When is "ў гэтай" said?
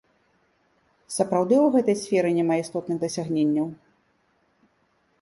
1.59-1.97